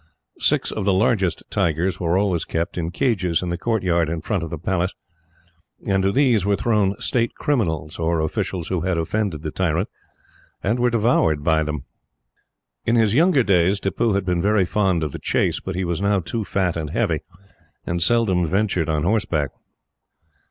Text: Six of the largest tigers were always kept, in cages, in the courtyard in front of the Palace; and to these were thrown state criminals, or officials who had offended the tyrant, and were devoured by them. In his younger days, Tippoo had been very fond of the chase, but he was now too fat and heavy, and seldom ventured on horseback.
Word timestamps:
Six 0.39 0.71
of 0.71 0.83
the 0.83 0.93
largest 0.95 1.43
tigers 1.51 1.99
were 1.99 2.17
always 2.17 2.43
kept, 2.43 2.75
in 2.75 2.89
cages, 2.89 3.43
in 3.43 3.49
the 3.51 3.55
courtyard 3.59 4.09
in 4.09 4.19
front 4.21 4.41
of 4.41 4.49
the 4.49 4.57
Palace; 4.57 4.95
and 5.85 6.01
to 6.01 6.11
these 6.11 6.43
were 6.43 6.55
thrown 6.55 6.99
state 6.99 7.35
criminals, 7.35 7.99
or 7.99 8.19
officials 8.19 8.69
who 8.69 8.81
had 8.81 8.97
offended 8.97 9.43
the 9.43 9.51
tyrant, 9.51 9.89
and 10.63 10.79
were 10.79 10.89
devoured 10.89 11.43
by 11.43 11.61
them. 11.61 11.85
In 12.83 12.95
his 12.95 13.13
younger 13.13 13.43
days, 13.43 13.79
Tippoo 13.79 14.13
had 14.13 14.25
been 14.25 14.41
very 14.41 14.65
fond 14.65 15.03
of 15.03 15.11
the 15.11 15.19
chase, 15.19 15.59
but 15.59 15.75
he 15.75 15.83
was 15.85 16.01
now 16.01 16.19
too 16.19 16.43
fat 16.43 16.75
and 16.75 16.89
heavy, 16.89 17.19
and 17.85 18.01
seldom 18.01 18.47
ventured 18.47 18.89
on 18.89 19.03
horseback. 19.03 19.51